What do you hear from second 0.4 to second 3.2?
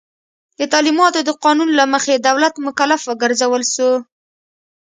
د تعلیماتو د قانون له مخي دولت مکلف